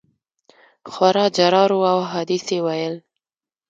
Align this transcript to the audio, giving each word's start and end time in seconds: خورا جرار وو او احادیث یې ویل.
خورا 0.91 1.25
جرار 1.35 1.71
وو 1.73 1.85
او 1.93 1.99
احادیث 2.05 2.45
یې 2.53 2.59
ویل. 2.65 2.95